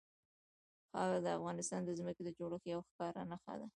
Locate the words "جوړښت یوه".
2.37-2.83